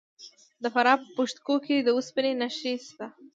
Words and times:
د 0.63 0.63
فراه 0.73 0.99
په 1.01 1.07
پشت 1.17 1.37
کوه 1.45 1.59
کې 1.65 1.77
د 1.81 1.89
وسپنې 1.97 2.31
نښې 2.41 2.73
شته. 2.87 3.05